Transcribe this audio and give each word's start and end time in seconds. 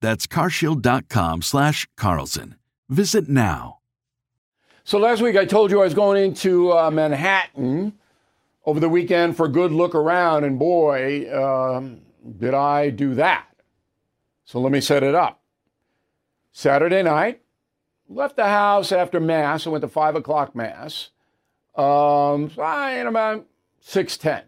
That's 0.00 0.26
carshield.com/slash 0.26 1.88
Carlson. 1.96 2.56
Visit 2.88 3.28
now. 3.28 3.78
So 4.84 4.98
last 4.98 5.20
week 5.20 5.36
I 5.36 5.44
told 5.44 5.70
you 5.70 5.80
I 5.80 5.84
was 5.84 5.94
going 5.94 6.22
into 6.22 6.72
uh, 6.72 6.90
Manhattan 6.90 7.92
over 8.64 8.80
the 8.80 8.88
weekend 8.88 9.36
for 9.36 9.46
a 9.46 9.50
good 9.50 9.72
look 9.72 9.94
around, 9.94 10.44
and 10.44 10.58
boy, 10.58 11.26
um, 11.34 12.00
did 12.38 12.54
I 12.54 12.90
do 12.90 13.14
that. 13.14 13.46
So 14.44 14.60
let 14.60 14.72
me 14.72 14.80
set 14.80 15.02
it 15.02 15.14
up. 15.14 15.42
Saturday 16.52 17.02
night, 17.02 17.42
left 18.08 18.36
the 18.36 18.46
house 18.46 18.90
after 18.92 19.20
Mass. 19.20 19.66
I 19.66 19.70
went 19.70 19.82
to 19.82 19.88
5 19.88 20.16
o'clock 20.16 20.56
Mass. 20.56 21.10
Um, 21.76 22.50
in 22.50 23.06
about 23.06 23.46
6.10, 23.86 24.42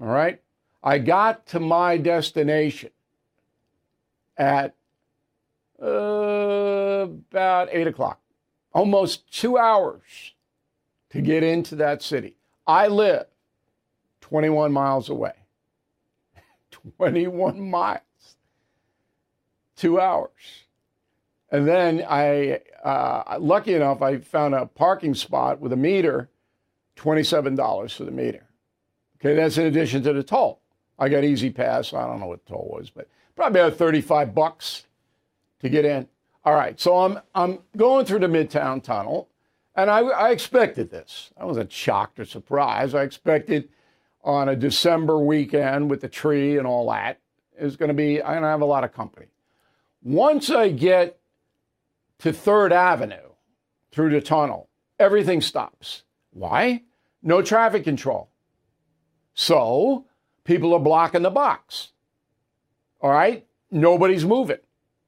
all 0.00 0.08
right? 0.08 0.42
I 0.82 0.98
got 0.98 1.46
to 1.48 1.60
my 1.60 1.96
destination 1.96 2.90
at 4.38 4.74
uh, 5.82 5.86
about 5.86 7.68
8 7.70 7.88
o'clock, 7.88 8.20
almost 8.72 9.30
two 9.32 9.58
hours 9.58 10.34
to 11.10 11.20
get 11.20 11.42
into 11.42 11.76
that 11.76 12.02
city. 12.02 12.36
I 12.66 12.88
live 12.88 13.26
21 14.20 14.72
miles 14.72 15.08
away. 15.08 15.32
21 16.98 17.60
miles. 17.60 18.00
Two 19.76 20.00
hours. 20.00 20.30
And 21.50 21.66
then 21.66 22.04
I, 22.08 22.60
uh, 22.84 23.38
lucky 23.40 23.74
enough, 23.74 24.02
I 24.02 24.18
found 24.18 24.54
a 24.54 24.66
parking 24.66 25.14
spot 25.14 25.60
with 25.60 25.72
a 25.72 25.76
meter, 25.76 26.28
$27 26.96 27.92
for 27.92 28.04
the 28.04 28.10
meter. 28.10 28.46
Okay, 29.16 29.34
that's 29.34 29.56
in 29.56 29.66
addition 29.66 30.02
to 30.02 30.12
the 30.12 30.22
toll. 30.22 30.60
I 30.98 31.08
got 31.08 31.24
E-ZPass. 31.24 31.96
I 31.96 32.06
don't 32.06 32.20
know 32.20 32.26
what 32.26 32.44
the 32.44 32.52
toll 32.52 32.74
was, 32.78 32.90
but 32.90 33.08
probably 33.36 33.60
about 33.60 33.78
35 33.78 34.34
bucks 34.34 34.86
to 35.60 35.68
get 35.68 35.84
in. 35.84 36.08
All 36.44 36.54
right, 36.54 36.78
so 36.80 36.98
I'm 36.98 37.20
I'm 37.34 37.58
going 37.76 38.06
through 38.06 38.20
the 38.20 38.26
Midtown 38.26 38.82
Tunnel, 38.82 39.28
and 39.74 39.90
I, 39.90 40.00
I 40.00 40.30
expected 40.30 40.90
this. 40.90 41.30
I 41.36 41.44
wasn't 41.44 41.70
shocked 41.70 42.18
or 42.18 42.24
surprised. 42.24 42.94
I 42.94 43.02
expected 43.02 43.68
on 44.24 44.48
a 44.48 44.56
December 44.56 45.18
weekend 45.18 45.90
with 45.90 46.00
the 46.00 46.08
tree 46.08 46.58
and 46.58 46.66
all 46.66 46.90
that 46.90 47.20
is 47.58 47.76
going 47.76 47.88
to 47.88 47.94
be 47.94 48.22
I'm 48.22 48.32
going 48.32 48.42
to 48.42 48.48
have 48.48 48.60
a 48.60 48.66
lot 48.66 48.84
of 48.84 48.92
company. 48.92 49.26
Once 50.02 50.50
I 50.50 50.70
get 50.70 51.18
to 52.20 52.32
Third 52.32 52.72
Avenue 52.72 53.30
through 53.92 54.10
the 54.10 54.20
tunnel, 54.20 54.68
everything 54.98 55.40
stops. 55.40 56.02
Why? 56.30 56.82
No 57.22 57.42
traffic 57.42 57.84
control. 57.84 58.30
So 59.34 60.06
people 60.48 60.72
are 60.72 60.80
blocking 60.80 61.20
the 61.20 61.30
box. 61.30 61.88
All 63.02 63.10
right? 63.10 63.46
Nobody's 63.70 64.24
moving. 64.24 64.56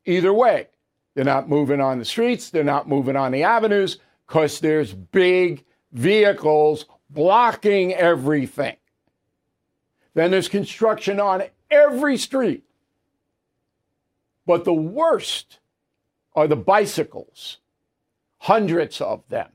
Either 0.05 0.35
way, 0.35 0.69
they're 1.15 1.25
not 1.25 1.49
moving 1.49 1.81
on 1.81 1.99
the 1.99 2.05
streets, 2.05 2.51
they're 2.51 2.63
not 2.63 2.87
moving 2.87 3.17
on 3.17 3.33
the 3.33 3.43
avenues 3.43 3.99
because 4.27 4.61
there's 4.61 4.93
big 4.93 5.65
vehicles 5.93 6.85
blocking 7.09 7.95
everything. 7.95 8.77
Then 10.13 10.31
there's 10.31 10.49
construction 10.49 11.19
on 11.19 11.45
every 11.71 12.19
street. 12.19 12.65
But 14.47 14.65
the 14.65 14.75
worst 14.75 15.59
are 16.35 16.49
the 16.49 16.57
bicycles, 16.57 17.59
hundreds 18.39 19.01
of 19.01 19.27
them, 19.31 19.49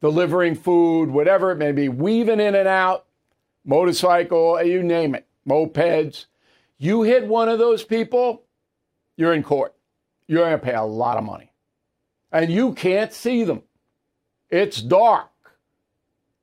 delivering 0.00 0.56
food, 0.56 1.08
whatever 1.08 1.52
it 1.52 1.56
may 1.56 1.70
be, 1.70 1.88
weaving 1.88 2.40
in 2.40 2.56
and 2.56 2.66
out, 2.68 3.06
motorcycle, 3.64 4.62
you 4.62 4.82
name 4.82 5.14
it, 5.14 5.26
mopeds. 5.48 6.26
You 6.78 7.02
hit 7.02 7.26
one 7.26 7.48
of 7.48 7.58
those 7.58 7.84
people, 7.84 8.42
you're 9.16 9.34
in 9.34 9.42
court. 9.42 9.74
You're 10.26 10.44
going 10.44 10.58
to 10.58 10.64
pay 10.64 10.74
a 10.74 10.82
lot 10.82 11.18
of 11.18 11.24
money. 11.24 11.52
And 12.30 12.50
you 12.50 12.72
can't 12.72 13.12
see 13.12 13.44
them. 13.44 13.62
It's 14.50 14.80
dark. 14.80 15.28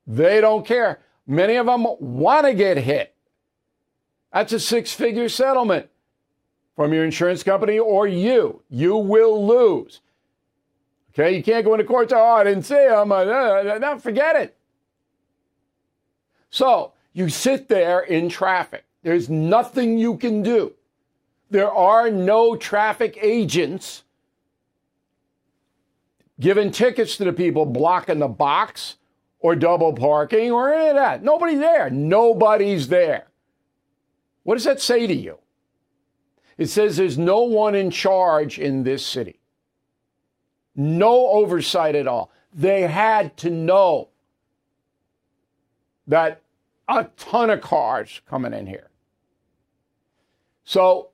They 0.06 0.40
don't 0.40 0.66
care. 0.66 1.00
Many 1.26 1.56
of 1.56 1.66
them 1.66 1.86
want 2.00 2.46
to 2.46 2.54
get 2.54 2.76
hit. 2.78 3.14
That's 4.32 4.52
a 4.52 4.60
six 4.60 4.92
figure 4.92 5.28
settlement 5.28 5.88
from 6.76 6.92
your 6.92 7.04
insurance 7.04 7.42
company 7.42 7.78
or 7.78 8.06
you. 8.06 8.62
You 8.68 8.96
will 8.96 9.46
lose. 9.46 10.00
Okay, 11.12 11.36
you 11.36 11.42
can't 11.42 11.64
go 11.64 11.74
into 11.74 11.84
court 11.84 12.12
oh, 12.12 12.22
I 12.22 12.44
didn't 12.44 12.62
see 12.62 12.86
him. 12.86 13.10
Uh, 13.10 13.24
no, 13.78 13.98
forget 13.98 14.36
it. 14.36 14.56
So 16.50 16.92
you 17.12 17.28
sit 17.28 17.68
there 17.68 18.00
in 18.00 18.28
traffic. 18.28 18.84
There's 19.02 19.28
nothing 19.28 19.98
you 19.98 20.16
can 20.16 20.42
do. 20.42 20.74
There 21.50 21.70
are 21.72 22.10
no 22.10 22.54
traffic 22.56 23.18
agents 23.20 24.04
giving 26.38 26.70
tickets 26.70 27.16
to 27.16 27.24
the 27.24 27.32
people 27.32 27.66
blocking 27.66 28.18
the 28.18 28.28
box 28.28 28.96
or 29.40 29.56
double 29.56 29.92
parking 29.92 30.50
or 30.50 30.72
any 30.72 30.90
of 30.90 30.96
that. 30.96 31.22
Nobody 31.22 31.56
there. 31.56 31.90
Nobody's 31.90 32.88
there. 32.88 33.26
What 34.42 34.54
does 34.54 34.64
that 34.64 34.80
say 34.80 35.06
to 35.06 35.14
you? 35.14 35.38
It 36.56 36.66
says 36.68 36.96
there's 36.96 37.18
no 37.18 37.42
one 37.42 37.74
in 37.74 37.90
charge 37.90 38.58
in 38.58 38.84
this 38.84 39.04
city. 39.04 39.40
No 40.76 41.28
oversight 41.28 41.94
at 41.94 42.06
all. 42.06 42.30
They 42.52 42.82
had 42.82 43.36
to 43.38 43.50
know 43.50 44.08
that 46.06 46.42
a 46.98 47.10
ton 47.16 47.50
of 47.50 47.60
cars 47.60 48.20
coming 48.28 48.52
in 48.52 48.66
here. 48.66 48.90
So 50.64 51.10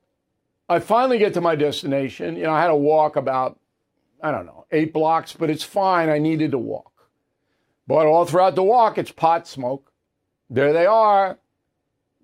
I 0.69 0.79
finally 0.79 1.17
get 1.17 1.33
to 1.35 1.41
my 1.41 1.55
destination. 1.55 2.35
You 2.35 2.43
know, 2.43 2.53
I 2.53 2.61
had 2.61 2.67
to 2.67 2.75
walk 2.75 3.15
about, 3.15 3.59
I 4.21 4.31
don't 4.31 4.45
know, 4.45 4.65
eight 4.71 4.93
blocks, 4.93 5.33
but 5.33 5.49
it's 5.49 5.63
fine. 5.63 6.09
I 6.09 6.19
needed 6.19 6.51
to 6.51 6.57
walk. 6.57 6.91
But 7.87 8.05
all 8.05 8.25
throughout 8.25 8.55
the 8.55 8.63
walk, 8.63 8.97
it's 8.97 9.11
pot 9.11 9.47
smoke. 9.47 9.91
There 10.49 10.73
they 10.73 10.85
are, 10.85 11.39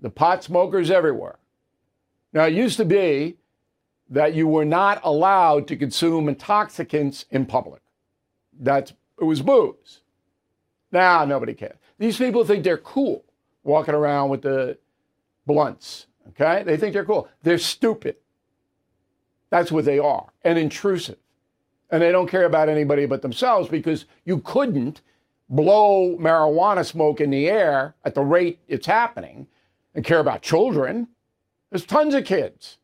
the 0.02 0.10
pot 0.10 0.44
smokers 0.44 0.92
everywhere. 0.92 1.40
Now, 2.34 2.46
it 2.46 2.54
used 2.54 2.78
to 2.78 2.86
be 2.86 3.38
that 4.10 4.34
you 4.36 4.48
were 4.48 4.66
not 4.66 5.02
allowed 5.04 5.68
to 5.68 5.76
consume 5.76 6.28
intoxicants 6.28 7.26
in 7.32 7.46
public. 7.46 7.82
That's 8.60 8.94
it 9.20 9.24
was 9.24 9.42
booze. 9.42 10.02
Now 10.92 11.26
nobody 11.26 11.54
cares. 11.54 11.78
These 11.98 12.18
people 12.18 12.44
think 12.44 12.64
they're 12.64 12.78
cool 12.78 13.24
walking 13.64 13.94
around 13.94 14.30
with 14.30 14.42
the 14.42 14.78
blunts. 15.46 16.08
Okay? 16.30 16.64
They 16.64 16.78
think 16.78 16.94
they're 16.94 17.06
cool. 17.06 17.28
They're 17.44 17.58
stupid. 17.58 18.18
That's 19.50 19.72
what 19.72 19.86
they 19.86 20.00
are, 20.00 20.32
and 20.44 20.58
intrusive. 20.58 21.18
And 21.92 22.02
they 22.02 22.12
don't 22.12 22.28
care 22.28 22.46
about 22.46 22.70
anybody 22.70 23.06
but 23.06 23.22
themselves 23.22 23.70
because 23.70 24.06
you 24.26 24.40
couldn't 24.40 25.02
blow 25.48 26.18
marijuana 26.18 26.84
smoke 26.84 27.22
in 27.22 27.30
the 27.30 27.48
air 27.48 27.94
at 28.04 28.16
the 28.16 28.22
rate 28.22 28.60
it's 28.68 28.88
happening 28.88 29.48
and 29.94 30.04
care 30.04 30.20
about 30.20 30.42
children. 30.42 31.08
There's 31.70 31.86
tons 31.86 32.16
of 32.16 32.26
kids. 32.26 32.78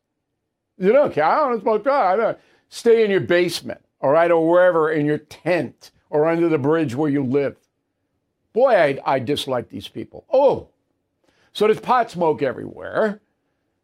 You 0.78 0.92
don't 0.92 1.12
care. 1.12 1.24
I 1.24 1.48
don't 1.48 1.60
smoke. 1.60 2.38
Stay 2.68 3.04
in 3.04 3.10
your 3.10 3.20
basement, 3.20 3.80
all 4.00 4.10
right, 4.10 4.30
or 4.30 4.48
wherever 4.48 4.92
in 4.92 5.04
your 5.04 5.18
tent 5.18 5.90
or 6.08 6.26
under 6.26 6.48
the 6.48 6.58
bridge 6.58 6.94
where 6.94 7.10
you 7.10 7.24
live. 7.24 7.56
Boy, 8.52 8.74
I, 8.74 8.98
I 9.04 9.18
dislike 9.18 9.68
these 9.68 9.88
people. 9.88 10.24
Oh, 10.32 10.69
so 11.52 11.66
there's 11.66 11.80
pot 11.80 12.10
smoke 12.10 12.42
everywhere. 12.42 13.20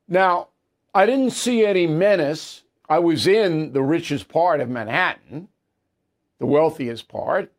Now, 0.09 0.49
I 0.95 1.07
didn't 1.07 1.33
see 1.33 1.65
any 1.65 1.87
menace 1.87 2.63
I 2.89 2.99
was 3.01 3.27
in 3.27 3.73
the 3.73 3.83
richest 3.83 4.29
part 4.29 4.61
of 4.61 4.69
Manhattan. 4.69 5.49
the 6.39 6.47
wealthiest 6.47 7.09
part. 7.09 7.51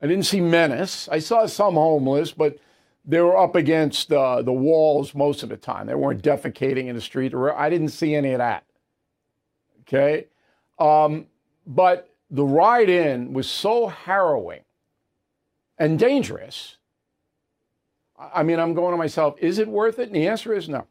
I 0.00 0.06
didn't 0.06 0.24
see 0.24 0.40
menace. 0.40 1.08
I 1.12 1.18
saw 1.18 1.46
some 1.46 1.74
homeless, 1.74 2.32
but 2.32 2.58
they 3.04 3.20
were 3.20 3.36
up 3.36 3.54
against 3.54 4.12
uh, 4.12 4.42
the 4.42 4.52
walls 4.52 5.14
most 5.14 5.42
of 5.42 5.48
the 5.48 5.56
time. 5.56 5.86
They 5.86 5.94
weren't 5.94 6.22
defecating 6.22 6.86
in 6.86 6.96
the 6.96 7.02
street. 7.02 7.34
I 7.34 7.68
didn't 7.68 7.90
see 7.90 8.14
any 8.14 8.32
of 8.32 8.38
that. 8.38 8.64
Okay. 9.82 10.26
Um, 10.78 11.26
but 11.66 12.08
the 12.30 12.44
ride 12.44 12.88
in 12.88 13.32
was 13.32 13.48
so 13.48 13.88
harrowing 13.88 14.62
and 15.78 15.98
dangerous. 15.98 16.78
I 18.34 18.42
mean, 18.42 18.58
I'm 18.58 18.74
going 18.74 18.92
to 18.92 18.96
myself, 18.96 19.36
is 19.38 19.58
it 19.58 19.68
worth 19.68 19.98
it? 19.98 20.08
And 20.08 20.16
the 20.16 20.28
answer 20.28 20.54
is 20.54 20.68
no. 20.68 20.86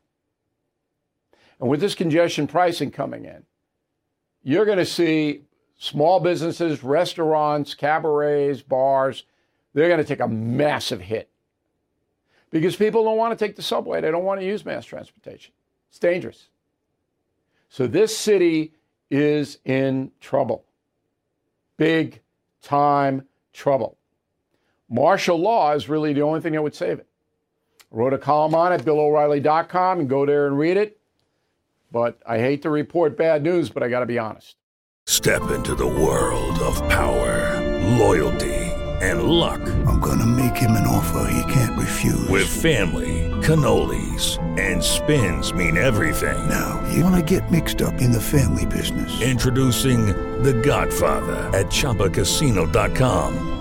And 1.59 1.69
with 1.69 1.79
this 1.79 1.95
congestion 1.95 2.47
pricing 2.47 2.91
coming 2.91 3.25
in, 3.25 3.43
you're 4.43 4.65
going 4.65 4.79
to 4.79 4.85
see 4.85 5.43
small 5.77 6.19
businesses, 6.19 6.83
restaurants, 6.83 7.73
cabarets, 7.73 8.61
bars, 8.61 9.23
they're 9.73 9.87
going 9.87 9.99
to 9.99 10.05
take 10.05 10.19
a 10.19 10.27
massive 10.27 11.01
hit 11.01 11.29
because 12.49 12.75
people 12.75 13.03
don't 13.03 13.17
want 13.17 13.37
to 13.37 13.45
take 13.45 13.55
the 13.55 13.61
subway. 13.61 14.01
They 14.01 14.11
don't 14.11 14.25
want 14.25 14.41
to 14.41 14.45
use 14.45 14.65
mass 14.65 14.85
transportation. 14.85 15.53
It's 15.89 15.99
dangerous. 15.99 16.49
So 17.69 17.87
this 17.87 18.15
city 18.15 18.73
is 19.09 19.59
in 19.65 20.11
trouble. 20.19 20.65
Big 21.77 22.21
time 22.61 23.27
trouble. 23.53 23.97
Martial 24.89 25.37
law 25.37 25.73
is 25.73 25.87
really 25.87 26.13
the 26.13 26.21
only 26.21 26.41
thing 26.41 26.53
that 26.53 26.61
would 26.61 26.75
save 26.75 26.99
it. 26.99 27.07
I 27.91 27.97
wrote 27.97 28.13
a 28.13 28.17
column 28.17 28.55
on 28.55 28.71
it, 28.71 28.85
BillO'Reilly.com, 28.85 29.99
and 29.99 30.09
go 30.09 30.25
there 30.25 30.47
and 30.47 30.57
read 30.57 30.77
it. 30.77 30.97
But 31.91 32.19
I 32.25 32.37
hate 32.37 32.61
to 32.61 32.69
report 32.69 33.17
bad 33.17 33.43
news, 33.43 33.69
but 33.69 33.83
I 33.83 33.89
got 33.89 33.99
to 33.99 34.05
be 34.05 34.17
honest. 34.17 34.55
Step 35.07 35.51
into 35.51 35.75
the 35.75 35.87
world 35.87 36.57
of 36.59 36.75
power, 36.89 37.59
loyalty, 37.97 38.53
and 39.01 39.23
luck. 39.23 39.59
I'm 39.87 39.99
going 39.99 40.19
to 40.19 40.25
make 40.25 40.55
him 40.55 40.71
an 40.71 40.87
offer 40.87 41.27
he 41.33 41.51
can't 41.51 41.77
refuse. 41.77 42.29
With 42.29 42.47
family, 42.47 43.29
cannolis, 43.41 44.37
and 44.59 44.81
spins 44.81 45.53
mean 45.53 45.77
everything. 45.77 46.47
Now, 46.47 46.81
you 46.93 47.03
want 47.03 47.15
to 47.15 47.39
get 47.39 47.51
mixed 47.51 47.81
up 47.81 47.99
in 47.99 48.11
the 48.11 48.21
family 48.21 48.65
business? 48.67 49.21
Introducing 49.21 50.05
The 50.43 50.53
Godfather 50.53 51.35
at 51.57 51.65
Chumbacasino.com. 51.67 53.60